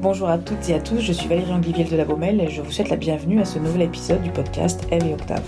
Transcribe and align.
Bonjour 0.00 0.28
à 0.28 0.38
toutes 0.38 0.68
et 0.68 0.74
à 0.74 0.80
tous, 0.80 1.00
je 1.00 1.12
suis 1.12 1.28
Valérie 1.28 1.52
Angliviel 1.52 1.88
de 1.88 1.96
la 1.96 2.04
Baumelle 2.04 2.40
et 2.40 2.48
je 2.48 2.60
vous 2.60 2.72
souhaite 2.72 2.88
la 2.88 2.96
bienvenue 2.96 3.40
à 3.40 3.44
ce 3.44 3.58
nouvel 3.60 3.82
épisode 3.82 4.20
du 4.22 4.30
podcast 4.30 4.84
Eve 4.90 5.06
et 5.06 5.14
Octave. 5.14 5.44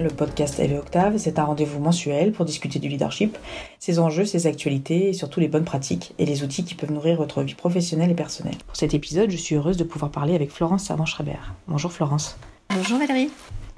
Le 0.00 0.08
podcast 0.08 0.58
Eve 0.58 0.72
et 0.72 0.78
Octave, 0.78 1.18
c'est 1.18 1.38
un 1.38 1.44
rendez-vous 1.44 1.78
mensuel 1.78 2.32
pour 2.32 2.44
discuter 2.44 2.80
du 2.80 2.88
leadership, 2.88 3.38
ses 3.78 4.00
enjeux, 4.00 4.24
ses 4.24 4.48
actualités 4.48 5.10
et 5.10 5.12
surtout 5.12 5.38
les 5.38 5.46
bonnes 5.46 5.64
pratiques 5.64 6.14
et 6.18 6.26
les 6.26 6.42
outils 6.42 6.64
qui 6.64 6.74
peuvent 6.74 6.90
nourrir 6.90 7.16
votre 7.16 7.42
vie 7.42 7.54
professionnelle 7.54 8.10
et 8.10 8.14
personnelle. 8.14 8.56
Pour 8.66 8.76
cet 8.76 8.94
épisode, 8.94 9.30
je 9.30 9.36
suis 9.36 9.54
heureuse 9.54 9.76
de 9.76 9.84
pouvoir 9.84 10.10
parler 10.10 10.34
avec 10.34 10.50
Florence 10.50 10.84
Savant-Schreiber. 10.84 11.38
Bonjour 11.68 11.92
Florence. 11.92 12.36
Bonjour 12.74 12.98
Valérie. 12.98 13.30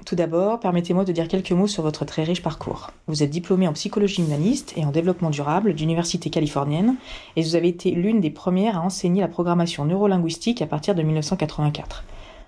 Tout 0.05 0.15
d'abord, 0.15 0.59
permettez-moi 0.59 1.03
de 1.03 1.11
dire 1.11 1.27
quelques 1.27 1.51
mots 1.51 1.65
sur 1.65 1.81
votre 1.81 2.05
très 2.05 2.23
riche 2.23 2.43
parcours. 2.43 2.91
Vous 3.07 3.23
êtes 3.23 3.31
diplômée 3.31 3.67
en 3.67 3.73
psychologie 3.73 4.21
humaniste 4.21 4.71
et 4.77 4.85
en 4.85 4.91
développement 4.91 5.31
durable 5.31 5.73
d'Université 5.73 6.29
californienne 6.29 6.97
et 7.35 7.41
vous 7.41 7.55
avez 7.55 7.69
été 7.69 7.89
l'une 7.89 8.21
des 8.21 8.29
premières 8.29 8.77
à 8.77 8.81
enseigner 8.81 9.21
la 9.21 9.27
programmation 9.27 9.83
neurolinguistique 9.83 10.61
à 10.61 10.67
partir 10.67 10.93
de 10.93 11.01
1984. 11.01 12.03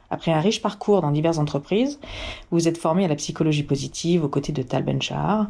Après 0.10 0.32
un 0.32 0.40
riche 0.40 0.62
parcours 0.62 1.02
dans 1.02 1.12
diverses 1.12 1.38
entreprises, 1.38 2.00
vous 2.52 2.60
vous 2.60 2.68
êtes 2.68 2.78
formée 2.78 3.06
à 3.06 3.08
la 3.08 3.16
psychologie 3.16 3.64
positive 3.64 4.24
aux 4.24 4.30
côtés 4.30 4.54
de 4.54 4.62
Tal 4.62 4.84
Ben-Shahar 4.84 5.48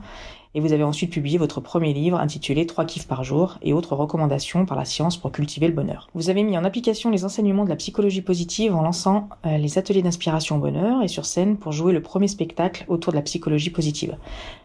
et 0.56 0.60
vous 0.60 0.74
avez 0.74 0.84
ensuite 0.84 1.12
publié 1.12 1.38
votre 1.38 1.62
premier 1.62 1.94
livre 1.94 2.20
intitulé 2.20 2.66
Trois 2.66 2.86
kiffs 2.86 3.08
par 3.08 3.24
jour 3.24 3.60
et 3.62 3.74
autres 3.74 3.96
recommandations 3.96 4.66
par 4.66 4.76
la 4.76 4.86
science 4.86 5.16
pour 5.18 5.32
cultiver 5.32 5.68
le 5.68 5.74
bonheur. 5.74 6.10
Vous 6.16 6.32
avez 6.32 6.42
mis 6.42 6.58
en 6.58 6.64
application 6.64 7.12
les 7.12 7.26
enseignements 7.26 7.64
de 7.64 7.70
la 7.70 7.76
psychologie 7.76 8.24
positive 8.24 8.74
en 8.74 8.82
lançant 8.82 9.30
euh, 9.46 9.58
les 9.58 9.78
ateliers 9.78 10.02
d'inspiration 10.02 10.58
bonheur 10.58 11.04
et 11.04 11.08
sur 11.08 11.26
scène 11.26 11.58
pour 11.58 11.74
jouer 11.74 11.94
le 11.94 12.02
premier 12.02 12.28
spectacle 12.28 12.86
autour 12.88 13.14
de 13.14 13.18
la 13.18 13.24
psychologie 13.24 13.70
positive, 13.70 14.18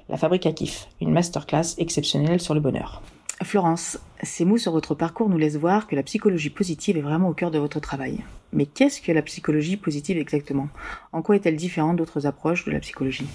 La 0.09 0.17
Fabrique 0.17 0.47
à 0.47 0.53
kiff, 0.53 0.89
une 1.03 1.13
masterclass 1.13 1.75
exceptionnelle 1.77 2.41
sur 2.41 2.55
le 2.55 2.61
bonheur. 2.61 3.03
Florence, 3.45 3.99
ces 4.23 4.45
mots 4.45 4.59
sur 4.59 4.73
votre 4.73 4.95
parcours 4.95 5.29
nous 5.29 5.39
laissent 5.39 5.57
voir 5.57 5.87
que 5.87 5.97
la 5.97 6.03
psychologie 6.03 6.51
positive 6.51 6.97
est 6.97 7.03
vraiment 7.03 7.29
au 7.29 7.35
cœur 7.35 7.51
de 7.51 7.59
votre 7.59 7.81
travail. 7.81 8.21
Mais 8.53 8.67
qu'est-ce 8.67 9.01
que 9.01 9.13
la 9.13 9.23
psychologie 9.23 9.77
positive 9.77 10.19
exactement? 10.19 10.69
En 11.13 11.23
quoi 11.23 11.37
est-elle 11.37 11.57
différente 11.57 11.97
d'autres 11.97 12.27
approches 12.27 12.65
de 12.65 12.71
la 12.71 12.81
psychologie? 12.81 13.27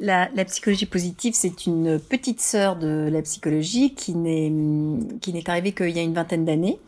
La, 0.00 0.28
psychologie 0.44 0.86
positive, 0.86 1.34
c'est 1.34 1.66
une 1.66 1.98
petite 1.98 2.40
sœur 2.40 2.76
de 2.76 3.08
la 3.10 3.20
psychologie 3.22 3.94
qui 3.94 4.14
n'est 4.14 4.50
arrivée 5.46 5.72
qu'il 5.72 5.90
y 5.90 5.98
a 5.98 6.02
une 6.02 6.14
vingtaine 6.14 6.44
d'années, 6.44 6.78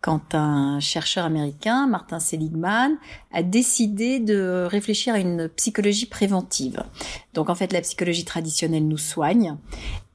quand 0.00 0.34
un 0.34 0.78
chercheur 0.80 1.24
américain, 1.24 1.86
Martin 1.86 2.20
Seligman, 2.20 2.96
a 3.32 3.42
décidé 3.42 4.20
de 4.20 4.66
réfléchir 4.70 5.14
à 5.14 5.18
une 5.18 5.48
psychologie 5.48 6.06
préventive. 6.06 6.82
Donc 7.34 7.50
en 7.50 7.54
fait, 7.54 7.72
la 7.72 7.80
psychologie 7.80 8.24
traditionnelle 8.24 8.86
nous 8.86 8.98
soigne 8.98 9.56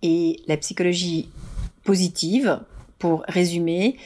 et 0.01 0.41
la 0.47 0.57
psychologie 0.57 1.29
positive, 1.83 2.59
pour 2.99 3.23
résumer, 3.27 3.97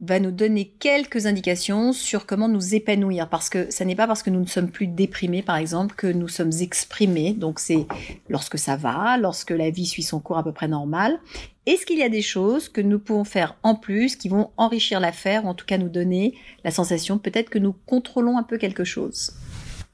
va 0.00 0.20
nous 0.20 0.30
donner 0.30 0.72
quelques 0.78 1.26
indications 1.26 1.92
sur 1.92 2.26
comment 2.26 2.48
nous 2.48 2.74
épanouir. 2.74 3.28
Parce 3.28 3.48
que 3.48 3.70
ça 3.70 3.84
n'est 3.84 3.94
pas 3.94 4.06
parce 4.06 4.22
que 4.22 4.30
nous 4.30 4.40
ne 4.40 4.46
sommes 4.46 4.70
plus 4.70 4.86
déprimés 4.86 5.42
par 5.42 5.56
exemple 5.56 5.94
que 5.94 6.06
nous 6.06 6.28
sommes 6.28 6.52
exprimés. 6.60 7.32
Donc 7.32 7.58
c'est 7.58 7.86
lorsque 8.28 8.58
ça 8.58 8.76
va 8.76 9.16
lorsque 9.16 9.50
la 9.50 9.70
vie 9.70 9.86
suit 9.86 10.02
son 10.02 10.20
cours 10.20 10.38
à 10.38 10.44
peu 10.44 10.52
près 10.52 10.68
normal. 10.68 11.18
Est-ce 11.64 11.84
qu'il 11.86 11.98
y 11.98 12.04
a 12.04 12.08
des 12.08 12.22
choses 12.22 12.68
que 12.68 12.80
nous 12.80 12.98
pouvons 12.98 13.24
faire 13.24 13.56
en 13.62 13.74
plus 13.74 14.16
qui 14.16 14.28
vont 14.28 14.50
enrichir 14.56 15.00
l'affaire 15.00 15.44
ou 15.44 15.48
en 15.48 15.54
tout 15.54 15.66
cas 15.66 15.78
nous 15.78 15.88
donner 15.88 16.34
la 16.62 16.70
sensation 16.70 17.18
peut-être 17.18 17.50
que 17.50 17.58
nous 17.58 17.74
contrôlons 17.86 18.38
un 18.38 18.44
peu 18.44 18.58
quelque 18.58 18.84
chose? 18.84 19.32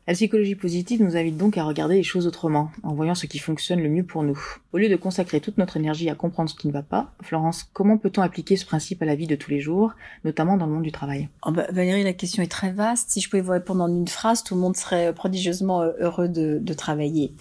La 0.06 0.14
psychologie 0.14 0.56
positive 0.56 1.02
nous 1.02 1.16
invite 1.16 1.36
donc 1.36 1.56
à 1.56 1.64
regarder 1.64 1.94
les 1.94 2.02
choses 2.02 2.26
autrement, 2.26 2.70
en 2.82 2.92
voyant 2.92 3.14
ce 3.14 3.26
qui 3.26 3.38
fonctionne 3.38 3.80
le 3.80 3.88
mieux 3.88 4.02
pour 4.02 4.24
nous. 4.24 4.38
Au 4.72 4.78
lieu 4.78 4.88
de 4.88 4.96
consacrer 4.96 5.40
toute 5.40 5.58
notre 5.58 5.76
énergie 5.76 6.10
à 6.10 6.14
comprendre 6.14 6.50
ce 6.50 6.56
qui 6.56 6.66
ne 6.66 6.72
va 6.72 6.82
pas, 6.82 7.12
Florence, 7.22 7.68
comment 7.72 7.98
peut-on 7.98 8.22
appliquer 8.22 8.56
ce 8.56 8.66
principe 8.66 9.00
à 9.02 9.04
la 9.04 9.14
vie 9.14 9.28
de 9.28 9.36
tous 9.36 9.50
les 9.50 9.60
jours, 9.60 9.92
notamment 10.24 10.56
dans 10.56 10.66
le 10.66 10.72
monde 10.72 10.82
du 10.82 10.92
travail? 10.92 11.28
Oh 11.46 11.52
bah, 11.52 11.66
Valérie, 11.70 12.02
la 12.02 12.14
question 12.14 12.42
est 12.42 12.50
très 12.50 12.72
vaste. 12.72 13.10
Si 13.10 13.20
je 13.20 13.30
pouvais 13.30 13.42
vous 13.42 13.52
répondre 13.52 13.84
en 13.84 13.88
une 13.88 14.08
phrase, 14.08 14.42
tout 14.42 14.54
le 14.54 14.60
monde 14.60 14.76
serait 14.76 15.14
prodigieusement 15.14 15.82
euh, 15.82 15.92
heureux 16.00 16.28
de, 16.28 16.58
de 16.60 16.72
travailler. 16.74 17.32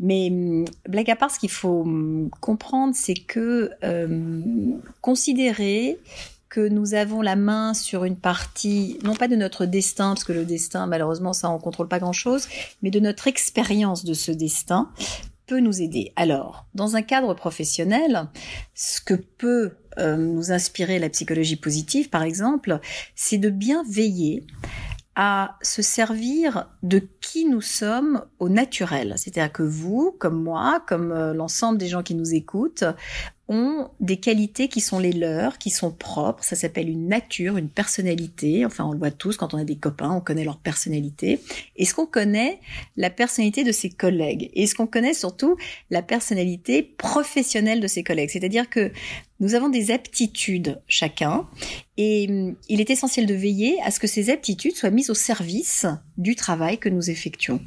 Mais 0.00 0.28
hum, 0.30 0.64
blague 0.88 1.10
à 1.10 1.16
part, 1.16 1.30
ce 1.30 1.38
qu'il 1.38 1.50
faut 1.50 1.82
hum, 1.82 2.30
comprendre, 2.40 2.94
c'est 2.96 3.14
que 3.14 3.70
euh, 3.84 4.72
considérer 5.00 5.98
que 6.48 6.66
nous 6.68 6.94
avons 6.94 7.20
la 7.20 7.36
main 7.36 7.74
sur 7.74 8.04
une 8.04 8.16
partie, 8.16 8.98
non 9.02 9.14
pas 9.14 9.28
de 9.28 9.36
notre 9.36 9.66
destin, 9.66 10.10
parce 10.10 10.24
que 10.24 10.32
le 10.32 10.44
destin, 10.44 10.86
malheureusement, 10.86 11.32
ça, 11.32 11.50
on 11.50 11.58
contrôle 11.58 11.88
pas 11.88 11.98
grand-chose, 11.98 12.48
mais 12.82 12.90
de 12.90 13.00
notre 13.00 13.26
expérience 13.26 14.04
de 14.04 14.14
ce 14.14 14.32
destin 14.32 14.90
peut 15.46 15.60
nous 15.60 15.80
aider. 15.82 16.12
Alors, 16.16 16.66
dans 16.74 16.96
un 16.96 17.02
cadre 17.02 17.34
professionnel, 17.34 18.28
ce 18.74 19.00
que 19.00 19.14
peut 19.14 19.72
euh, 19.98 20.16
nous 20.16 20.52
inspirer 20.52 20.98
la 20.98 21.08
psychologie 21.08 21.56
positive, 21.56 22.10
par 22.10 22.22
exemple, 22.22 22.80
c'est 23.14 23.38
de 23.38 23.50
bien 23.50 23.82
veiller 23.88 24.46
à 25.16 25.56
se 25.62 25.82
servir 25.82 26.68
de 26.84 27.02
qui 27.20 27.44
nous 27.44 27.60
sommes 27.60 28.24
au 28.38 28.48
naturel. 28.48 29.14
C'est-à-dire 29.16 29.52
que 29.52 29.64
vous, 29.64 30.14
comme 30.20 30.40
moi, 30.40 30.80
comme 30.86 31.10
euh, 31.10 31.34
l'ensemble 31.34 31.76
des 31.76 31.88
gens 31.88 32.04
qui 32.04 32.14
nous 32.14 32.34
écoutent, 32.34 32.84
ont 33.48 33.88
des 34.00 34.18
qualités 34.18 34.68
qui 34.68 34.80
sont 34.80 34.98
les 34.98 35.12
leurs, 35.12 35.58
qui 35.58 35.70
sont 35.70 35.90
propres. 35.90 36.44
Ça 36.44 36.54
s'appelle 36.54 36.88
une 36.88 37.08
nature, 37.08 37.56
une 37.56 37.70
personnalité. 37.70 38.66
Enfin, 38.66 38.84
on 38.84 38.92
le 38.92 38.98
voit 38.98 39.10
tous 39.10 39.36
quand 39.36 39.54
on 39.54 39.58
a 39.58 39.64
des 39.64 39.76
copains, 39.76 40.10
on 40.10 40.20
connaît 40.20 40.44
leur 40.44 40.58
personnalité. 40.58 41.40
Est-ce 41.76 41.94
qu'on 41.94 42.06
connaît 42.06 42.60
la 42.96 43.10
personnalité 43.10 43.64
de 43.64 43.72
ses 43.72 43.88
collègues? 43.88 44.50
Est-ce 44.54 44.74
qu'on 44.74 44.86
connaît 44.86 45.14
surtout 45.14 45.56
la 45.90 46.02
personnalité 46.02 46.82
professionnelle 46.82 47.80
de 47.80 47.86
ses 47.86 48.04
collègues? 48.04 48.30
C'est-à-dire 48.30 48.68
que 48.68 48.92
nous 49.40 49.54
avons 49.54 49.68
des 49.68 49.90
aptitudes 49.92 50.80
chacun 50.86 51.46
et 51.96 52.26
hum, 52.28 52.56
il 52.68 52.80
est 52.80 52.90
essentiel 52.90 53.26
de 53.26 53.34
veiller 53.34 53.76
à 53.82 53.90
ce 53.90 54.00
que 54.00 54.06
ces 54.06 54.30
aptitudes 54.30 54.76
soient 54.76 54.90
mises 54.90 55.10
au 55.10 55.14
service 55.14 55.86
du 56.18 56.34
travail 56.34 56.78
que 56.78 56.88
nous 56.88 57.08
effectuons. 57.08 57.60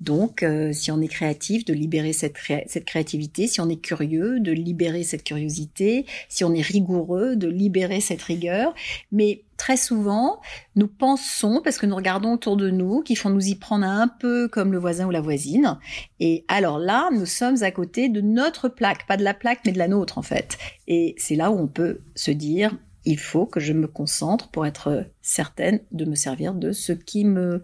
Donc, 0.00 0.42
euh, 0.42 0.72
si 0.72 0.90
on 0.90 1.00
est 1.00 1.08
créatif, 1.08 1.64
de 1.64 1.72
libérer 1.72 2.12
cette, 2.12 2.36
cette 2.66 2.84
créativité. 2.84 3.46
Si 3.46 3.60
on 3.60 3.68
est 3.68 3.80
curieux, 3.80 4.40
de 4.40 4.52
libérer 4.52 5.02
cette 5.02 5.24
curiosité. 5.24 6.06
Si 6.28 6.44
on 6.44 6.54
est 6.54 6.62
rigoureux, 6.62 7.36
de 7.36 7.48
libérer 7.48 8.00
cette 8.00 8.22
rigueur. 8.22 8.74
Mais 9.10 9.42
très 9.56 9.76
souvent, 9.76 10.40
nous 10.76 10.88
pensons, 10.88 11.60
parce 11.62 11.78
que 11.78 11.86
nous 11.86 11.96
regardons 11.96 12.34
autour 12.34 12.56
de 12.56 12.70
nous, 12.70 13.02
qu'il 13.02 13.18
faut 13.18 13.28
nous 13.28 13.48
y 13.48 13.56
prendre 13.56 13.84
un 13.84 14.08
peu 14.08 14.48
comme 14.48 14.72
le 14.72 14.78
voisin 14.78 15.06
ou 15.06 15.10
la 15.10 15.20
voisine. 15.20 15.78
Et 16.20 16.44
alors 16.48 16.78
là, 16.78 17.10
nous 17.12 17.26
sommes 17.26 17.62
à 17.62 17.70
côté 17.70 18.08
de 18.08 18.20
notre 18.20 18.68
plaque, 18.68 19.06
pas 19.06 19.16
de 19.16 19.24
la 19.24 19.34
plaque, 19.34 19.60
mais 19.66 19.72
de 19.72 19.78
la 19.78 19.88
nôtre 19.88 20.16
en 20.16 20.22
fait. 20.22 20.58
Et 20.86 21.14
c'est 21.18 21.34
là 21.34 21.50
où 21.50 21.58
on 21.58 21.66
peut 21.66 22.00
se 22.14 22.30
dire, 22.30 22.76
il 23.04 23.18
faut 23.18 23.46
que 23.46 23.60
je 23.60 23.72
me 23.72 23.86
concentre 23.86 24.50
pour 24.50 24.66
être 24.66 25.06
certaine 25.22 25.80
de 25.92 26.04
me 26.04 26.14
servir 26.14 26.54
de 26.54 26.72
ce 26.72 26.92
qui 26.92 27.24
me 27.24 27.62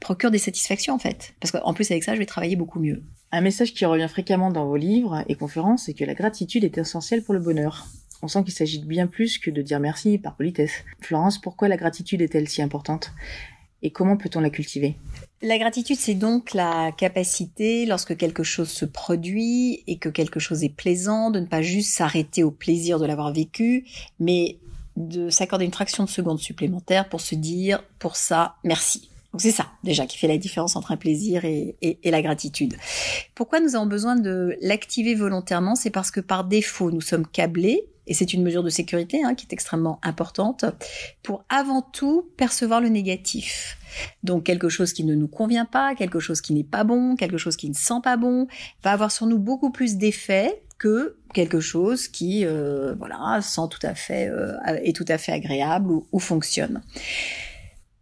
procure 0.00 0.30
des 0.30 0.38
satisfactions 0.38 0.94
en 0.94 0.98
fait. 0.98 1.34
Parce 1.40 1.50
qu'en 1.50 1.74
plus 1.74 1.90
avec 1.90 2.04
ça, 2.04 2.14
je 2.14 2.18
vais 2.18 2.26
travailler 2.26 2.56
beaucoup 2.56 2.80
mieux. 2.80 3.02
Un 3.32 3.40
message 3.40 3.74
qui 3.74 3.84
revient 3.84 4.08
fréquemment 4.08 4.50
dans 4.50 4.66
vos 4.66 4.76
livres 4.76 5.24
et 5.28 5.34
conférences, 5.34 5.84
c'est 5.86 5.94
que 5.94 6.04
la 6.04 6.14
gratitude 6.14 6.64
est 6.64 6.78
essentielle 6.78 7.24
pour 7.24 7.34
le 7.34 7.40
bonheur. 7.40 7.86
On 8.22 8.28
sent 8.28 8.44
qu'il 8.44 8.54
s'agit 8.54 8.78
de 8.78 8.86
bien 8.86 9.06
plus 9.06 9.38
que 9.38 9.50
de 9.50 9.60
dire 9.60 9.80
merci 9.80 10.18
par 10.18 10.36
politesse. 10.36 10.72
Florence, 11.00 11.40
pourquoi 11.40 11.68
la 11.68 11.76
gratitude 11.76 12.22
est-elle 12.22 12.48
si 12.48 12.62
importante? 12.62 13.12
Et 13.82 13.90
comment 13.90 14.16
peut-on 14.16 14.40
la 14.40 14.48
cultiver? 14.48 14.96
La 15.42 15.58
gratitude, 15.58 15.96
c'est 15.98 16.14
donc 16.14 16.54
la 16.54 16.90
capacité, 16.96 17.84
lorsque 17.84 18.16
quelque 18.16 18.42
chose 18.42 18.70
se 18.70 18.86
produit 18.86 19.84
et 19.86 19.98
que 19.98 20.08
quelque 20.08 20.40
chose 20.40 20.64
est 20.64 20.74
plaisant, 20.74 21.30
de 21.30 21.40
ne 21.40 21.46
pas 21.46 21.60
juste 21.60 21.92
s'arrêter 21.92 22.42
au 22.42 22.50
plaisir 22.50 22.98
de 22.98 23.04
l'avoir 23.04 23.30
vécu, 23.30 23.84
mais 24.18 24.58
de 24.96 25.30
s'accorder 25.30 25.64
une 25.64 25.72
fraction 25.72 26.04
de 26.04 26.08
seconde 26.08 26.38
supplémentaire 26.38 27.08
pour 27.08 27.20
se 27.20 27.34
dire 27.34 27.82
pour 27.98 28.16
ça 28.16 28.56
merci. 28.64 29.10
Donc 29.32 29.40
c'est 29.40 29.50
ça 29.50 29.66
déjà 29.82 30.06
qui 30.06 30.16
fait 30.16 30.28
la 30.28 30.38
différence 30.38 30.76
entre 30.76 30.92
un 30.92 30.96
plaisir 30.96 31.44
et, 31.44 31.76
la 32.04 32.22
gratitude. 32.22 32.76
Pourquoi 33.34 33.58
nous 33.58 33.74
avons 33.74 33.86
besoin 33.86 34.14
de 34.14 34.56
l'activer 34.60 35.16
volontairement? 35.16 35.74
C'est 35.74 35.90
parce 35.90 36.12
que 36.12 36.20
par 36.20 36.44
défaut 36.44 36.92
nous 36.92 37.00
sommes 37.00 37.26
câblés 37.26 37.88
et 38.06 38.14
c'est 38.14 38.32
une 38.32 38.42
mesure 38.42 38.62
de 38.62 38.68
sécurité 38.68 39.24
hein, 39.24 39.34
qui 39.34 39.46
est 39.46 39.52
extrêmement 39.52 39.98
importante 40.02 40.64
pour 41.22 41.44
avant 41.48 41.82
tout 41.82 42.28
percevoir 42.36 42.80
le 42.80 42.88
négatif. 42.88 43.78
Donc 44.22 44.44
quelque 44.44 44.68
chose 44.68 44.92
qui 44.92 45.02
ne 45.02 45.14
nous 45.14 45.28
convient 45.28 45.64
pas, 45.64 45.94
quelque 45.94 46.20
chose 46.20 46.40
qui 46.40 46.52
n'est 46.52 46.62
pas 46.62 46.84
bon, 46.84 47.16
quelque 47.16 47.38
chose 47.38 47.56
qui 47.56 47.68
ne 47.68 47.74
sent 47.74 48.00
pas 48.02 48.16
bon, 48.16 48.46
va 48.82 48.92
avoir 48.92 49.10
sur 49.10 49.26
nous 49.26 49.38
beaucoup 49.38 49.70
plus 49.70 49.96
d'effets 49.96 50.62
que 50.78 51.16
quelque 51.32 51.60
chose 51.60 52.08
qui 52.08 52.44
euh, 52.44 52.94
voilà 52.98 53.40
sent 53.42 53.68
tout 53.70 53.84
à 53.86 53.94
fait 53.94 54.28
euh, 54.28 54.56
est 54.82 54.94
tout 54.94 55.04
à 55.08 55.18
fait 55.18 55.32
agréable 55.32 55.92
ou, 56.12 56.18
fonctionne. 56.18 56.82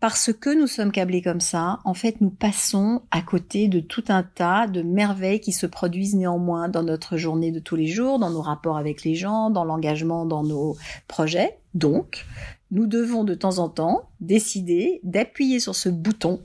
Parce 0.01 0.33
que 0.33 0.51
nous 0.51 0.67
sommes 0.67 0.91
câblés 0.91 1.23
comme 1.23 1.41
ça, 1.41 1.79
en 1.85 1.95
fait, 1.95 2.21
nous 2.21 2.31
passons 2.31 3.03
à 3.13 3.23
côté 3.23 3.69
de 3.69 3.79
tout 3.79 4.03
un 4.09 4.25
tas 4.25 4.67
de 4.67 4.83
merveilles 4.83 5.39
qui 5.39 5.53
se 5.53 5.65
produisent 5.65 6.17
néanmoins 6.17 6.69
dans 6.69 6.83
notre 6.83 7.17
journée 7.17 7.53
de 7.53 7.61
tous 7.61 7.77
les 7.77 7.87
jours, 7.87 8.19
dans 8.19 8.31
nos 8.31 8.43
rapports 8.43 8.77
avec 8.77 9.05
les 9.05 9.15
gens, 9.15 9.49
dans 9.51 9.65
l'engagement 9.65 10.27
dans 10.27 10.43
nos 10.43 10.77
projets. 11.07 11.57
Donc, 11.75 12.27
nous 12.73 12.87
devons 12.87 13.23
de 13.23 13.35
temps 13.35 13.59
en 13.59 13.69
temps 13.69 14.09
décider 14.21 14.99
d'appuyer 15.05 15.61
sur 15.61 15.77
ce 15.77 15.89
bouton 15.89 16.41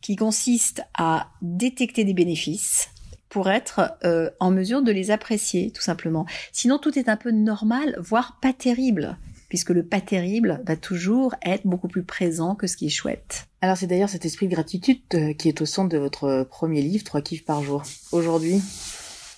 qui 0.00 0.16
consiste 0.16 0.82
à 0.98 1.28
détecter 1.42 2.02
des 2.02 2.14
bénéfices, 2.14 2.88
pour 3.28 3.50
être 3.50 3.92
euh, 4.04 4.30
en 4.40 4.50
mesure 4.50 4.82
de 4.82 4.92
les 4.92 5.10
apprécier, 5.10 5.70
tout 5.70 5.82
simplement. 5.82 6.26
Sinon, 6.52 6.78
tout 6.78 6.98
est 6.98 7.08
un 7.08 7.16
peu 7.16 7.30
normal, 7.30 7.96
voire 7.98 8.38
pas 8.40 8.52
terrible. 8.52 9.16
puisque 9.48 9.70
le 9.70 9.84
pas 9.84 10.00
terrible 10.00 10.60
va 10.66 10.76
toujours 10.76 11.34
être 11.42 11.66
beaucoup 11.66 11.88
plus 11.88 12.02
présent 12.02 12.54
que 12.54 12.66
ce 12.66 12.76
qui 12.76 12.86
est 12.86 12.90
chouette. 12.90 13.46
Alors 13.60 13.76
c'est 13.76 13.86
d'ailleurs 13.86 14.08
cet 14.08 14.24
esprit 14.24 14.48
de 14.48 14.54
gratitude 14.54 14.98
euh, 15.14 15.32
qui 15.34 15.48
est 15.48 15.60
au 15.60 15.66
centre 15.66 15.88
de 15.88 15.98
votre 15.98 16.46
premier 16.50 16.82
livre, 16.82 17.04
Trois 17.04 17.22
kiffs 17.22 17.44
par 17.44 17.62
jour. 17.62 17.82
Aujourd'hui, 18.12 18.60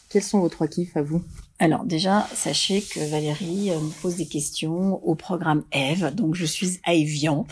quels 0.09 0.23
sont 0.23 0.41
vos 0.41 0.49
trois 0.49 0.67
kiffs 0.69 0.97
à 0.97 1.03
vous? 1.03 1.23
Alors 1.59 1.85
déjà, 1.85 2.27
sachez 2.35 2.81
que 2.83 3.01
Valérie 3.11 3.71
euh, 3.71 3.81
me 3.81 3.91
pose 4.01 4.17
des 4.17 4.27
questions 4.27 5.05
au 5.05 5.15
programme 5.15 5.65
Eve, 5.73 6.15
donc 6.15 6.35
je 6.35 6.47
suis 6.47 6.81
à 6.85 6.95
Evian. 6.95 7.47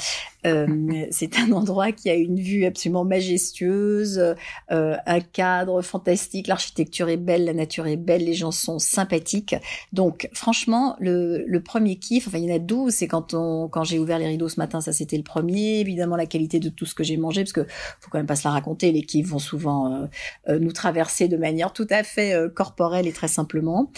Euh, 0.47 1.07
c'est 1.11 1.39
un 1.39 1.53
endroit 1.53 1.93
qui 1.93 2.09
a 2.09 2.15
une 2.15 2.41
vue 2.41 2.65
absolument 2.65 3.05
majestueuse, 3.05 4.37
euh, 4.71 4.97
un 5.07 5.21
cadre 5.21 5.83
fantastique, 5.83 6.47
l'architecture 6.47 7.09
est 7.09 7.17
belle, 7.17 7.45
la 7.45 7.55
nature 7.55 7.87
est 7.87 7.97
belle, 7.97 8.25
les 8.25 8.35
gens 8.35 8.53
sont 8.53 8.79
sympathiques. 8.79 9.57
Donc 9.93 10.29
franchement, 10.33 10.97
le, 11.01 11.59
premier 11.59 11.97
kiff, 11.97 12.29
enfin 12.29 12.39
il 12.39 12.45
y 12.45 12.53
en 12.53 12.57
a 12.57 12.59
12, 12.59 12.93
c'est 12.93 13.09
quand 13.09 13.35
quand 13.71 13.85
j'ai 13.85 13.99
ouvert 13.99 14.19
les 14.19 14.29
rideaux 14.29 14.49
ce 14.49 14.61
matin, 14.61 14.81
ça 14.81 14.93
c'était 14.93 15.17
le 15.17 15.25
premier. 15.25 15.81
Évidemment 15.81 16.17
la 16.17 16.27
qualité 16.27 16.61
de 16.61 16.69
tout 16.69 16.87
ce 16.87 16.95
que 16.95 17.03
j'ai 17.03 17.17
mangé, 17.17 17.43
parce 17.43 17.53
que 17.53 17.65
faut 18.01 18.11
quand 18.11 18.19
même 18.19 18.27
pas 18.27 18.37
se 18.37 18.47
la 18.47 18.53
raconter, 18.53 18.93
les 18.93 19.03
kiffs 19.03 19.27
vont 19.27 19.39
souvent 19.39 20.09
euh, 20.49 20.59
nous 20.59 20.73
traverser 20.73 21.29
de 21.29 21.37
manière 21.37 21.73
tout 21.73 21.87
à 21.91 22.03
fait 22.05 22.35
corporelle 22.55 23.07
et 23.07 23.13
très 23.13 23.29
simplement. 23.29 23.91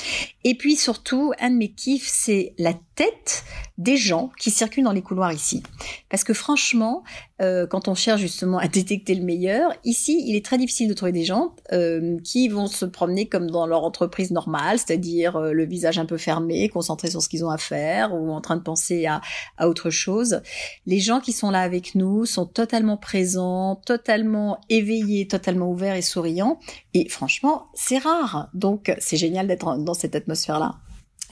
Et 0.45 0.55
puis 0.55 0.77
surtout, 0.77 1.33
un 1.41 1.51
de 1.51 1.57
mes 1.57 1.71
kiffs, 1.71 2.09
c'est 2.09 2.55
la 2.59 2.73
tête 2.95 3.45
des 3.77 3.97
gens 3.97 4.31
qui 4.39 4.51
circulent 4.51 4.85
dans 4.85 4.93
les 4.93 5.03
couloirs 5.03 5.33
ici. 5.33 5.63
Parce 6.09 6.25
que 6.25 6.33
franchement, 6.39 7.03
euh, 7.43 7.67
quand 7.67 7.89
on 7.89 7.95
cherche 7.95 8.21
justement 8.21 8.59
à 8.59 8.69
détecter 8.69 9.15
le 9.15 9.23
meilleur, 9.25 9.73
ici, 9.85 10.25
il 10.27 10.37
est 10.37 10.45
très 10.45 10.57
difficile 10.57 10.89
de 10.89 10.95
trouver 10.95 11.13
des 11.13 11.25
gens 11.25 11.55
euh, 11.73 12.19
qui 12.25 12.49
vont 12.49 12.67
se 12.67 12.85
promener 12.85 13.29
comme 13.29 13.51
dans 13.51 13.67
leur 13.67 13.85
entreprise 13.85 14.31
normale, 14.31 14.79
c'est-à-dire 14.79 15.37
euh, 15.37 15.53
le 15.53 15.67
visage 15.67 15.99
un 15.99 16.07
peu 16.07 16.17
fermé, 16.17 16.69
concentré 16.69 17.11
sur 17.11 17.21
ce 17.21 17.29
qu'ils 17.29 17.45
ont 17.45 17.51
à 17.51 17.59
faire 17.59 18.15
ou 18.15 18.31
en 18.31 18.41
train 18.41 18.57
de 18.57 18.63
penser 18.63 19.07
à, 19.07 19.21
à 19.59 19.69
autre 19.69 19.91
chose. 19.91 20.41
Les 20.87 21.01
gens 21.01 21.21
qui 21.21 21.33
sont 21.33 21.51
là 21.51 21.61
avec 21.61 21.95
nous 21.95 22.25
sont 22.25 22.47
totalement 22.47 22.97
présents, 22.97 23.77
totalement 23.85 24.61
éveillés, 24.69 25.29
totalement 25.29 25.71
ouverts 25.71 25.97
et 25.97 26.03
souriants. 26.03 26.59
Et 26.95 27.09
franchement, 27.09 27.67
c'est 27.75 27.99
rare. 27.99 28.49
Donc, 28.55 28.93
c'est 28.99 29.17
génial 29.17 29.47
d'être 29.47 29.77
dans 29.79 29.95
cette 29.95 30.15
atmosphère-là. 30.15 30.77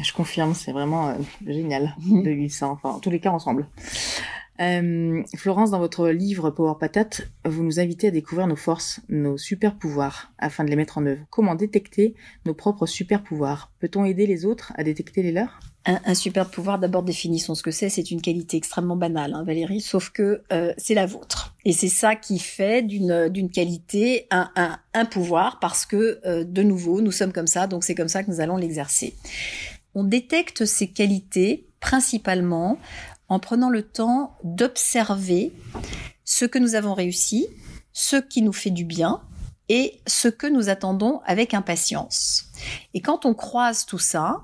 Je 0.00 0.12
confirme, 0.12 0.54
c'est 0.54 0.72
vraiment 0.72 1.08
euh, 1.08 1.14
génial 1.46 1.94
mhm. 2.00 2.22
de 2.22 2.30
vivre 2.30 2.52
ça, 2.52 2.68
enfin, 2.68 2.90
en 2.90 2.98
tous 2.98 3.10
les 3.10 3.20
cas 3.20 3.30
ensemble. 3.30 3.66
Euh, 4.60 5.22
Florence, 5.34 5.70
dans 5.70 5.78
votre 5.78 6.08
livre 6.08 6.50
Power 6.50 6.74
Patate, 6.80 7.28
vous 7.44 7.62
nous 7.62 7.78
invitez 7.80 8.08
à 8.08 8.10
découvrir 8.10 8.46
nos 8.46 8.56
forces, 8.56 9.00
nos 9.08 9.36
super 9.36 9.76
pouvoirs, 9.76 10.32
afin 10.38 10.64
de 10.64 10.70
les 10.70 10.76
mettre 10.76 10.98
en 10.98 11.06
œuvre. 11.06 11.20
Comment 11.30 11.54
détecter 11.54 12.14
nos 12.46 12.54
propres 12.54 12.86
super 12.86 13.22
pouvoirs 13.22 13.70
Peut-on 13.80 14.04
aider 14.04 14.26
les 14.26 14.44
autres 14.44 14.72
à 14.76 14.84
détecter 14.84 15.22
les 15.22 15.32
leurs? 15.32 15.60
Un, 15.88 16.14
super 16.14 16.50
pouvoir, 16.50 16.80
d'abord 16.80 17.04
définissons 17.04 17.54
ce 17.54 17.62
que 17.62 17.70
c'est. 17.70 17.88
C'est 17.88 18.10
une 18.10 18.20
qualité 18.20 18.56
extrêmement 18.56 18.96
banale, 18.96 19.34
hein, 19.34 19.44
Valérie, 19.44 19.80
sauf 19.80 20.10
que 20.10 20.42
euh, 20.52 20.74
c'est 20.78 20.94
la 20.94 21.06
vôtre. 21.06 21.54
Et 21.64 21.72
c'est 21.72 21.88
ça 21.88 22.16
qui 22.16 22.40
fait 22.40 22.82
d'une 22.82 23.28
d'une 23.28 23.50
qualité 23.50 24.26
un, 24.32 24.50
un, 24.56 24.80
un, 24.94 25.04
pouvoir, 25.04 25.60
parce 25.60 25.86
que 25.86 26.18
euh, 26.26 26.42
de 26.42 26.64
nouveau, 26.64 27.02
nous 27.02 27.12
sommes 27.12 27.32
comme 27.32 27.46
ça, 27.46 27.68
donc 27.68 27.84
c'est 27.84 27.94
comme 27.94 28.08
ça 28.08 28.24
que 28.24 28.30
nous 28.32 28.40
allons 28.40 28.56
l'exercer. 28.56 29.14
On 29.98 30.04
détecte 30.04 30.66
ces 30.66 30.88
qualités 30.88 31.70
principalement 31.80 32.76
en 33.30 33.40
prenant 33.40 33.70
le 33.70 33.80
temps 33.80 34.36
d'observer 34.44 35.54
ce 36.22 36.44
que 36.44 36.58
nous 36.58 36.74
avons 36.74 36.92
réussi, 36.92 37.46
ce 37.94 38.16
qui 38.16 38.42
nous 38.42 38.52
fait 38.52 38.70
du 38.70 38.84
bien 38.84 39.22
et 39.70 40.02
ce 40.06 40.28
que 40.28 40.46
nous 40.46 40.68
attendons 40.68 41.22
avec 41.24 41.54
impatience. 41.54 42.44
Et 42.92 43.00
quand 43.00 43.24
on 43.24 43.32
croise 43.32 43.86
tout 43.86 43.98
ça, 43.98 44.42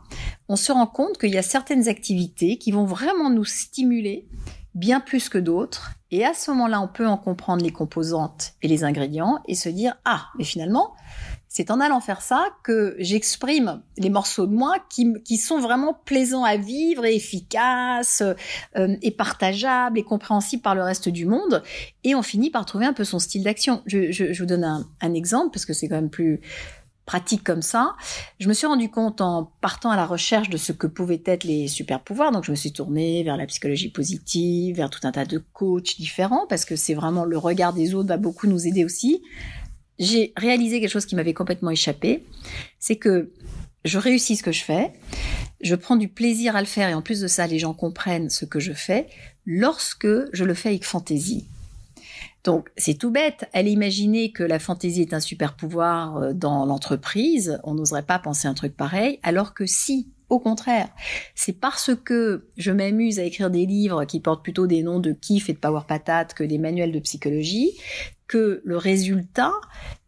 on 0.49 0.57
se 0.57 0.73
rend 0.73 0.87
compte 0.87 1.19
qu'il 1.19 1.35
y 1.35 1.39
a 1.39 1.43
certaines 1.43 1.87
activités 1.87 2.57
qui 2.57 2.73
vont 2.73 2.87
vraiment 2.87 3.29
nous 3.29 3.45
stimuler 3.45 4.27
bien 4.75 5.01
plus 5.01 5.29
que 5.29 5.37
d'autres. 5.37 5.93
Et 6.11 6.25
à 6.25 6.33
ce 6.33 6.51
moment-là, 6.51 6.81
on 6.81 6.89
peut 6.89 7.07
en 7.07 7.19
comprendre 7.19 7.63
les 7.63 7.73
composantes 7.73 8.55
et 8.63 8.69
les 8.69 8.85
ingrédients 8.85 9.43
et 9.47 9.55
se 9.55 9.69
dire, 9.69 9.97
ah, 10.07 10.29
mais 10.39 10.45
finalement, 10.45 10.95
c'est 11.55 11.71
en 11.71 11.81
allant 11.81 12.01
faire 12.01 12.23
ça 12.23 12.47
que 12.65 12.97
j'exprime 12.99 13.83
les 13.99 14.09
morceaux 14.09 14.47
de 14.47 14.55
moi 14.55 14.77
qui, 14.89 15.13
qui, 15.23 15.37
sont 15.37 15.61
vraiment 15.61 15.93
plaisants 16.07 16.45
à 16.45 16.57
vivre 16.57 17.05
et 17.05 17.15
efficaces 17.15 18.23
euh, 18.23 18.97
et 19.03 19.11
partageables 19.11 19.99
et 19.99 20.03
compréhensibles 20.03 20.63
par 20.63 20.75
le 20.75 20.83
reste 20.83 21.11
du 21.11 21.27
monde. 21.27 21.63
Et 22.05 22.15
on 22.15 22.23
finit 22.23 22.49
par 22.49 22.65
trouver 22.65 22.87
un 22.87 22.95
peu 22.95 23.05
son 23.05 23.19
style 23.19 23.43
d'action. 23.43 23.83
Je, 23.85 24.11
je, 24.11 24.33
je, 24.33 24.43
vous 24.43 24.47
donne 24.47 24.65
un, 24.65 24.89
un 25.03 25.13
exemple 25.13 25.51
parce 25.53 25.67
que 25.67 25.75
c'est 25.75 25.89
quand 25.89 25.97
même 25.97 26.09
plus 26.09 26.41
pratique 27.05 27.45
comme 27.45 27.61
ça. 27.61 27.97
Je 28.41 28.49
me 28.49 28.55
suis 28.55 28.67
rendu 28.67 28.89
compte 28.89 29.21
en 29.21 29.53
partant 29.61 29.91
à 29.91 29.97
la 29.97 30.07
recherche 30.07 30.49
de 30.49 30.57
ce 30.57 30.73
que 30.73 30.87
pouvaient 30.87 31.23
être 31.27 31.45
les 31.45 31.69
super 31.69 32.01
pouvoirs. 32.01 32.33
Donc 32.33 32.45
je 32.45 32.51
me 32.51 32.57
suis 32.57 32.73
tournée 32.73 33.25
vers 33.25 33.37
la 33.37 33.45
psychologie 33.45 33.91
positive, 33.91 34.77
vers 34.77 34.89
tout 34.89 35.07
un 35.07 35.13
tas 35.13 35.27
de 35.27 35.37
coachs 35.53 35.99
différents 35.99 36.47
parce 36.49 36.65
que 36.65 36.77
c'est 36.77 36.95
vraiment 36.95 37.27
le 37.27 37.37
regard 37.37 37.75
des 37.75 37.95
autres 37.95 38.09
va 38.09 38.17
beaucoup 38.17 38.47
nous 38.47 38.67
aider 38.67 38.87
aussi 38.87 39.21
j'ai 39.99 40.33
réalisé 40.37 40.81
quelque 40.81 40.91
chose 40.91 41.07
qui 41.07 41.17
m'avait 41.17 41.35
complètement 41.35 41.71
échappé, 41.71 42.25
c'est 42.79 42.97
que 42.97 43.31
je 43.85 43.99
réussis 43.99 44.37
ce 44.37 44.43
que 44.43 44.53
je 44.53 44.63
fais, 44.63 44.93
je 45.61 45.75
prends 45.75 45.97
du 45.97 46.09
plaisir 46.09 46.57
à 46.57 46.61
le 46.61 46.67
faire 46.67 46.89
et 46.89 46.95
en 46.95 47.03
plus 47.03 47.21
de 47.21 47.27
ça, 47.27 47.47
les 47.47 47.59
gens 47.59 47.75
comprennent 47.75 48.31
ce 48.31 48.45
que 48.45 48.61
je 48.61 48.73
fais 48.73 49.09
lorsque 49.47 50.09
je 50.33 50.45
le 50.45 50.55
fais 50.55 50.71
avec 50.71 50.85
fantaisie. 50.85 51.47
Donc 52.45 52.71
c'est 52.77 52.95
tout 52.95 53.11
bête. 53.11 53.49
Allez 53.53 53.71
imaginer 53.71 54.33
que 54.33 54.43
la 54.43 54.59
fantaisie 54.59 55.03
est 55.03 55.15
un 55.15 55.21
super 55.21 55.55
pouvoir 55.55 56.17
euh, 56.17 56.33
dans 56.33 56.65
l'entreprise, 56.65 57.61
on 57.63 57.75
n'oserait 57.75 58.03
pas 58.03 58.19
penser 58.19 58.49
un 58.49 58.55
truc 58.55 58.77
pareil, 58.77 59.21
alors 59.23 59.55
que 59.55 59.67
si, 59.67 60.09
au 60.33 60.39
contraire, 60.39 60.89
c'est 61.35 61.53
parce 61.53 61.91
que 61.95 62.49
je 62.57 62.73
m'amuse 62.73 63.19
à 63.19 63.25
écrire 63.25 63.51
des 63.51 63.67
livres 63.67 64.07
qui 64.07 64.19
portent 64.19 64.43
plutôt 64.43 64.67
des 64.67 64.83
noms 64.83 64.99
de 64.99 65.13
kiff 65.13 65.51
et 65.51 65.53
de 65.53 65.59
power 65.59 65.83
patate 65.87 66.33
que 66.33 66.43
des 66.43 66.57
manuels 66.57 66.91
de 66.91 67.01
psychologie 67.01 67.73
que 68.29 68.63
le 68.65 68.79
résultat 68.79 69.53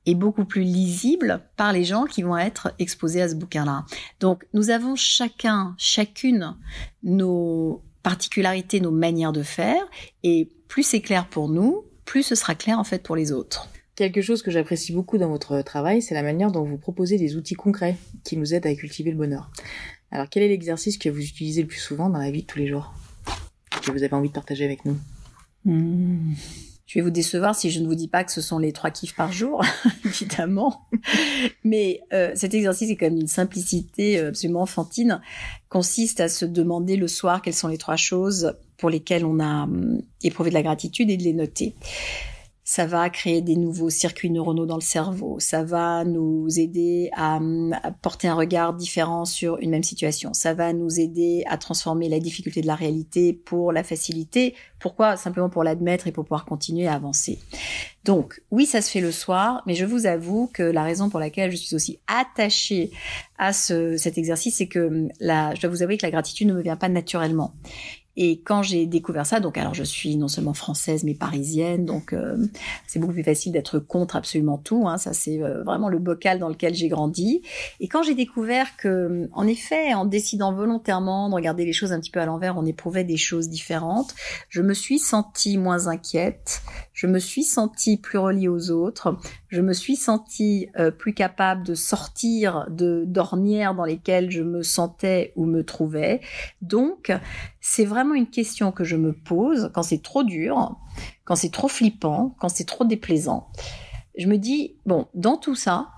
est 0.07 0.15
beaucoup 0.15 0.47
plus 0.47 0.63
lisible 0.63 1.43
par 1.59 1.75
les 1.75 1.85
gens 1.85 2.05
qui 2.05 2.23
vont 2.23 2.39
être 2.39 2.73
exposés 2.79 3.21
à 3.21 3.29
ce 3.29 3.35
bouquin-là. 3.35 3.85
Donc 4.19 4.47
nous 4.55 4.71
avons 4.71 4.97
chacun, 4.97 5.75
chacune 5.77 6.57
nos 7.03 7.83
particularités, 8.03 8.81
nos 8.81 8.91
manières 8.91 9.33
de 9.33 9.43
faire, 9.43 9.83
et 10.23 10.49
plus 10.69 10.85
c'est 10.85 11.03
clair 11.03 11.29
pour 11.29 11.51
nous, 11.51 11.85
plus 12.07 12.23
ce 12.23 12.35
sera 12.35 12.55
clair 12.55 12.79
en 12.79 12.85
fait 12.85 13.03
pour 13.03 13.15
les 13.15 13.31
autres. 13.31 13.69
Quelque 13.95 14.23
chose 14.23 14.43
que 14.43 14.51
j'apprécie 14.51 14.93
beaucoup 14.93 15.19
dans 15.19 15.29
votre 15.29 15.63
travail, 15.63 16.03
c'est 16.03 16.15
la 16.15 16.25
manière 16.25 16.51
dont 16.51 16.65
vous 16.65 16.79
proposez 16.79 17.17
des 17.17 17.37
outils 17.37 17.55
concrets 17.55 17.97
qui 18.25 18.37
nous 18.37 18.53
aident 18.53 18.67
à 18.67 18.75
cultiver 18.75 19.13
le 19.13 19.17
bonheur. 19.17 19.51
Alors 20.15 20.29
quel 20.31 20.45
est 20.45 20.49
l'exercice 20.49 20.97
que 20.97 21.09
vous 21.09 21.21
utilisez 21.21 21.63
le 21.63 21.67
plus 21.67 21.81
souvent 21.81 22.09
dans 22.09 22.21
la 22.21 22.31
vie 22.31 22.43
de 22.43 22.47
tous 22.47 22.61
les 22.61 22.69
jours 22.69 22.95
que 23.83 23.91
vous 23.91 24.05
avez 24.05 24.15
envie 24.15 24.29
de 24.29 24.35
partager 24.35 24.65
avec 24.65 24.85
nous? 24.85 24.97
Hmm. 25.65 26.35
Je 26.87 27.01
vais 27.01 27.03
vous 27.03 27.11
décevoir 27.11 27.57
si 27.57 27.73
je 27.73 27.81
ne 27.81 27.87
vous 27.89 27.97
dis 27.97 28.07
pas 28.07 28.23
que 28.23 28.31
ce 28.31 28.41
sont 28.41 28.61
les 28.61 28.73
trois 28.73 28.93
kiffs 28.93 29.17
par 29.17 29.33
jour, 29.33 29.65
évidemment. 30.05 30.87
Mais 31.65 32.01
euh, 32.13 32.31
cet 32.37 32.55
exercice 32.55 32.91
est 32.91 32.95
quand 32.95 33.07
même 33.07 33.19
une 33.19 33.27
simplicité 33.27 34.21
euh, 34.21 34.29
absolument 34.29 34.63
enfantine, 34.63 35.21
consiste 35.69 36.21
à 36.21 36.29
se 36.29 36.45
demander 36.45 36.95
le 36.95 37.09
soir 37.09 37.43
quelles 37.43 37.53
sont 37.53 37.67
les 37.67 37.79
trois 37.79 37.97
choses 37.97 38.55
pour 38.77 38.91
lesquelles 38.91 39.25
on 39.25 39.41
a 39.41 39.65
hum, 39.65 40.01
éprouvé 40.23 40.51
de 40.51 40.55
la 40.55 40.63
gratitude 40.63 41.11
et 41.11 41.17
de 41.17 41.25
les 41.25 41.33
noter 41.33 41.75
ça 42.65 42.87
va 42.87 43.11
créer 43.11 43.43
des 43.43 43.57
nouveaux 43.57 43.91
circuits 43.91 44.31
neuronaux 44.31 44.65
dans 44.65 44.77
le 44.77 44.81
cerveau, 44.81 45.39
ça 45.39 45.63
va 45.63 46.05
nous 46.05 46.49
aider 46.59 47.11
à, 47.15 47.39
porter 48.01 48.27
un 48.27 48.35
regard 48.35 48.73
différent 48.73 49.27
sur 49.27 49.59
une 49.59 49.71
même 49.71 49.83
situation, 49.83 50.33
ça 50.33 50.55
va 50.55 50.73
nous 50.73 50.99
aider 50.99 51.45
à 51.47 51.59
transformer 51.59 52.09
la 52.09 52.21
difficulté 52.21 52.63
de 52.63 52.67
la 52.67 52.75
réalité 52.75 53.35
pour 53.35 53.71
la 53.71 53.85
facilité. 53.85 54.55
Pourquoi? 54.81 55.17
Simplement 55.17 55.51
pour 55.51 55.63
l'admettre 55.63 56.07
et 56.07 56.13
pour 56.13 56.25
pouvoir 56.25 56.47
continuer 56.47 56.87
à 56.87 56.95
avancer. 56.95 57.39
Donc 58.05 58.43
oui, 58.51 58.65
ça 58.65 58.81
se 58.81 58.91
fait 58.91 59.01
le 59.01 59.13
soir, 59.13 59.63
mais 59.67 59.75
je 59.75 59.85
vous 59.85 60.07
avoue 60.07 60.51
que 60.53 60.63
la 60.63 60.85
raison 60.85 61.11
pour 61.11 61.21
laquelle 61.21 61.51
je 61.51 61.57
suis 61.57 61.77
aussi 61.77 61.99
attachée 62.07 62.91
à 63.39 63.53
ce, 63.53 63.97
cet 63.99 64.17
exercice, 64.17 64.57
c'est 64.57 64.69
que 64.69 65.09
la, 65.21 65.55
je 65.55 65.61
dois 65.61 65.71
vous 65.71 65.83
avouer 65.83 65.99
que 65.99 66.07
la 66.07 66.11
gratitude 66.11 66.49
ne 66.49 66.55
me 66.55 66.63
vient 66.63 66.77
pas 66.77 66.89
naturellement. 66.89 67.55
Et 68.17 68.41
quand 68.41 68.63
j'ai 68.63 68.87
découvert 68.87 69.27
ça, 69.27 69.41
donc 69.41 69.59
alors 69.59 69.75
je 69.75 69.83
suis 69.83 70.17
non 70.17 70.29
seulement 70.29 70.55
française 70.55 71.05
mais 71.05 71.15
parisienne, 71.15 71.85
donc 71.85 72.13
euh, 72.13 72.37
c'est 72.87 72.99
beaucoup 72.99 73.13
plus 73.13 73.25
facile 73.25 73.53
d'être 73.53 73.79
contre 73.79 74.17
absolument 74.17 74.59
tout. 74.59 74.87
Hein, 74.87 74.99
ça 74.99 75.13
c'est 75.13 75.43
euh, 75.43 75.65
vraiment 75.65 75.89
le 75.89 75.99
bocal 75.99 76.39
dans 76.39 76.49
lequel 76.49 76.75
j'ai 76.75 76.89
grandi. 76.89 77.43
Et 77.81 77.89
quand 77.89 78.03
j'ai 78.03 78.15
découvert 78.15 78.77
que, 78.77 79.29
en 79.33 79.47
effet, 79.47 79.95
en 79.95 80.05
décidant 80.05 80.53
volontairement 80.53 81.29
de 81.29 81.35
regarder 81.35 81.65
les 81.65 81.73
choses 81.73 81.93
un 81.93 82.01
petit 82.01 82.11
peu 82.11 82.21
à 82.21 82.27
l'envers, 82.27 82.57
on 82.57 82.67
éprouvait 82.67 83.05
des 83.05 83.17
choses 83.17 83.49
différentes, 83.49 84.15
je 84.49 84.63
me 84.63 84.75
suis 84.75 84.99
sentie 84.99 85.59
moins 85.59 85.89
inquiète, 85.89 86.63
je 86.93 87.07
me 87.07 87.19
suis 87.19 87.43
sentie 87.43 87.97
plus 87.97 88.19
reliée 88.19 88.49
aux 88.49 88.71
autres, 88.71 89.19
je 89.49 89.61
me 89.61 89.73
suis 89.73 89.97
sentie 89.97 90.69
euh, 90.79 90.91
plus 90.91 91.15
capable 91.15 91.65
de 91.67 91.75
sortir 91.75 92.67
de 92.71 93.05
d'ornières 93.07 93.75
dans 93.75 93.85
lesquelles 93.85 94.31
je 94.31 94.43
me 94.43 94.63
sentais 94.63 95.33
ou 95.37 95.47
me 95.47 95.65
trouvais. 95.65 96.21
Donc 96.63 97.13
c'est 97.61 97.85
vraiment 97.85 98.04
une 98.13 98.29
question 98.29 98.73
que 98.73 98.85
je 98.85 98.97
me 98.97 99.13
pose 99.13 99.71
quand 99.73 99.83
c'est 99.83 100.03
trop 100.03 100.25
dur, 100.25 100.77
quand 101.25 101.37
c'est 101.37 101.53
trop 101.53 101.69
flippant, 101.69 102.35
quand 102.41 102.49
c'est 102.51 102.67
trop 102.67 102.85
déplaisant. 102.85 103.49
Je 104.19 104.27
me 104.27 104.37
dis, 104.37 104.77
bon, 104.85 105.07
dans 105.15 105.37
tout 105.37 105.55
ça, 105.55 105.89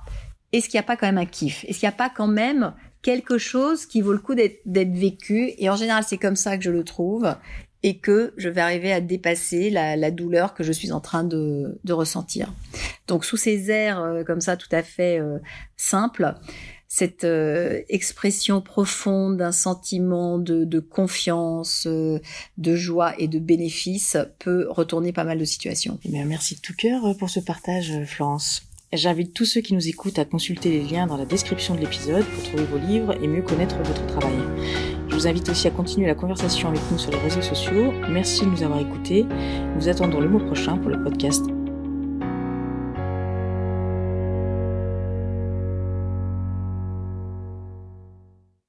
est-ce 0.52 0.68
qu'il 0.68 0.78
n'y 0.78 0.84
a 0.84 0.86
pas 0.86 0.96
quand 0.96 1.06
même 1.06 1.18
un 1.18 1.26
kiff? 1.26 1.64
Est-ce 1.64 1.80
qu'il 1.80 1.88
n'y 1.88 1.94
a 1.94 1.96
pas 1.96 2.10
quand 2.10 2.28
même 2.28 2.74
quelque 3.02 3.38
chose 3.38 3.86
qui 3.86 4.00
vaut 4.00 4.12
le 4.12 4.18
coup 4.18 4.34
d'être 4.34 4.62
vécu? 4.66 5.52
Et 5.58 5.68
en 5.68 5.76
général, 5.76 6.04
c'est 6.06 6.18
comme 6.18 6.36
ça 6.36 6.56
que 6.56 6.62
je 6.62 6.70
le 6.70 6.84
trouve 6.84 7.34
et 7.82 7.98
que 7.98 8.32
je 8.36 8.48
vais 8.48 8.60
arriver 8.60 8.92
à 8.92 9.00
dépasser 9.00 9.70
la, 9.70 10.10
douleur 10.10 10.54
que 10.54 10.64
je 10.64 10.72
suis 10.72 10.92
en 10.92 11.00
train 11.00 11.24
de, 11.24 11.78
ressentir. 11.88 12.52
Donc 13.06 13.24
sous 13.24 13.36
ces 13.36 13.70
airs 13.70 14.00
euh, 14.00 14.24
comme 14.24 14.40
ça 14.40 14.56
tout 14.56 14.68
à 14.72 14.82
fait 14.82 15.20
euh, 15.20 15.38
simples, 15.76 16.34
cette 16.88 17.24
euh, 17.24 17.80
expression 17.88 18.60
profonde 18.60 19.36
d'un 19.38 19.52
sentiment 19.52 20.38
de, 20.38 20.78
confiance, 20.78 21.86
de 21.86 22.76
joie 22.76 23.14
et 23.18 23.28
de 23.28 23.38
bénéfice 23.38 24.16
peut 24.38 24.66
retourner 24.70 25.12
pas 25.12 25.24
mal 25.24 25.38
de 25.38 25.44
situations. 25.44 25.98
Eh 26.04 26.24
merci 26.24 26.56
de 26.56 26.60
tout 26.60 26.74
cœur 26.76 27.16
pour 27.18 27.30
ce 27.30 27.40
partage, 27.40 27.92
Florence. 28.06 28.62
J'invite 28.92 29.34
tous 29.34 29.44
ceux 29.44 29.60
qui 29.60 29.74
nous 29.74 29.88
écoutent 29.88 30.18
à 30.18 30.24
consulter 30.24 30.70
les 30.70 30.82
liens 30.82 31.06
dans 31.06 31.16
la 31.16 31.24
description 31.24 31.74
de 31.74 31.80
l'épisode 31.80 32.24
pour 32.24 32.42
trouver 32.44 32.64
vos 32.64 32.78
livres 32.78 33.14
et 33.20 33.26
mieux 33.26 33.42
connaître 33.42 33.76
votre 33.78 34.06
travail. 34.06 34.38
Je 35.08 35.14
vous 35.14 35.26
invite 35.26 35.48
aussi 35.48 35.66
à 35.66 35.70
continuer 35.70 36.06
la 36.06 36.14
conversation 36.14 36.68
avec 36.68 36.80
nous 36.90 36.98
sur 36.98 37.10
les 37.10 37.18
réseaux 37.18 37.42
sociaux. 37.42 37.92
Merci 38.08 38.44
de 38.44 38.50
nous 38.50 38.62
avoir 38.62 38.80
écoutés. 38.80 39.26
Nous 39.76 39.88
attendons 39.88 40.20
le 40.20 40.28
mois 40.28 40.44
prochain 40.44 40.78
pour 40.78 40.90
le 40.90 41.02
podcast 41.02 41.44